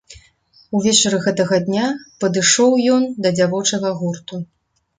Увечары 0.79 1.19
гэтага 1.25 1.59
дня 1.67 1.85
падышоў 2.25 2.71
ён 2.97 3.07
да 3.27 3.35
дзявочага 3.39 3.95
гурту. 4.05 4.45